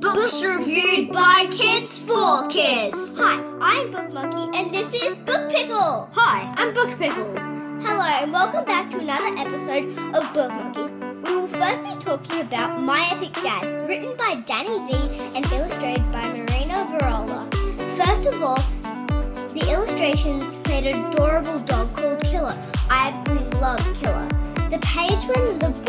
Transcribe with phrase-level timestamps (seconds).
[0.00, 3.18] Books reviewed by kids for kids.
[3.18, 6.08] Hi, I'm Book Monkey, and this is Book Pickle.
[6.12, 7.34] Hi, I'm Book Pickle.
[7.82, 10.92] Hello, and welcome back to another episode of Book Monkey.
[11.24, 14.92] We will first be talking about My Epic Dad, written by Danny V
[15.34, 17.52] and illustrated by Marina Varola.
[17.96, 18.62] First of all,
[19.54, 22.56] the illustrations made an adorable dog called Killer.
[22.88, 24.28] I absolutely love Killer.
[24.70, 25.79] The page when the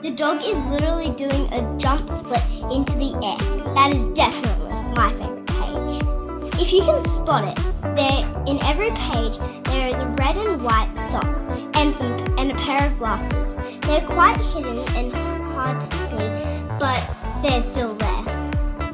[0.00, 3.74] The dog is literally doing a jump split into the air.
[3.74, 6.60] That is definitely my favorite page.
[6.62, 7.56] If you can spot it,
[7.96, 11.26] there in every page there is a red and white sock
[11.74, 13.56] and some and a pair of glasses.
[13.80, 15.12] They're quite hidden and
[15.52, 17.02] hard to see, but
[17.42, 18.22] they're still there.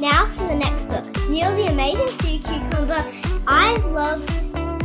[0.01, 3.05] Now for the next book, Neil the Amazing Sea Cucumber.
[3.47, 4.25] I love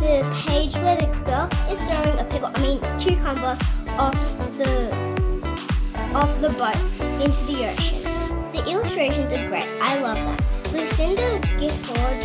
[0.01, 3.57] the page where the girl is throwing a pickle, I mean cucumber,
[3.97, 4.15] off
[4.57, 5.08] the
[6.15, 6.75] off the boat
[7.21, 8.01] into the ocean.
[8.51, 9.69] The illustrations are great.
[9.79, 10.73] I love that.
[10.73, 12.23] Lucinda Gifford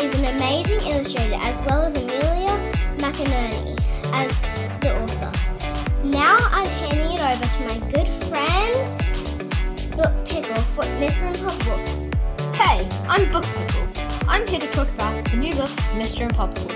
[0.00, 2.50] is an amazing illustrator, as well as Amelia
[2.98, 3.78] McInerney
[4.12, 4.40] as
[4.80, 5.30] the author.
[6.04, 8.74] Now I'm handing it over to my good friend
[9.96, 11.32] Book Pickle for Mr.
[11.32, 12.54] Impoppable.
[12.56, 13.88] Hey, I'm Book Pickle.
[14.28, 16.22] I'm here to talk about the new book, Mr.
[16.22, 16.74] and Impoppable.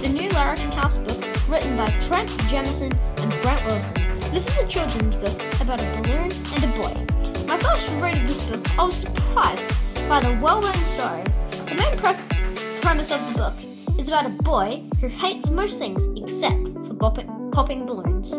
[0.00, 4.06] The new Larrikin House book, written by Trent Jamieson and Brent Wilson.
[4.32, 7.44] This is a children's book about a balloon and a boy.
[7.44, 9.68] My first read this book, I was surprised
[10.08, 11.24] by the well-known story.
[11.66, 16.06] The main pre- premise of the book is about a boy who hates most things
[16.16, 18.30] except for popping balloons.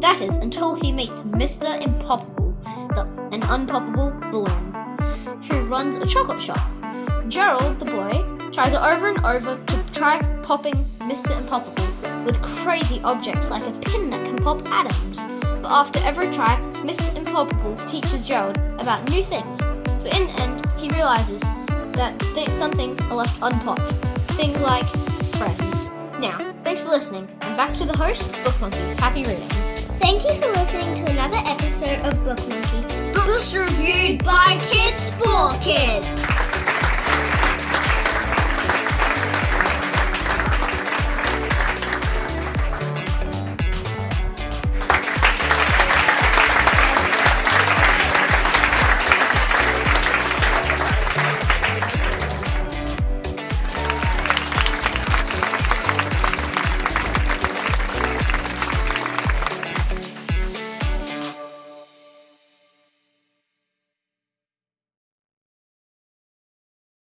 [0.00, 1.76] That is until he meets Mr.
[1.82, 2.54] Impoppable,
[2.94, 3.02] the,
[3.34, 6.70] an unpoppable balloon, who runs a chocolate shop.
[7.26, 10.76] Gerald, the boy, tries over and over to try popping
[11.10, 11.32] Mr.
[11.42, 15.45] Impoppable with crazy objects like a pin that can pop atoms.
[15.66, 17.12] But after every try, Mr.
[17.16, 19.58] Impoppable teaches Gerald about new things.
[20.00, 21.40] But in the end, he realizes
[21.98, 23.82] that th- some things are left unpopped.
[24.38, 24.86] Things like
[25.34, 25.86] friends.
[26.20, 28.78] Now, thanks for listening, and back to the host, Book Monkey.
[29.02, 29.48] Happy reading.
[29.98, 33.12] Thank you for listening to another episode of Book Monkey.
[33.12, 35.35] Books reviewed by kids for kids.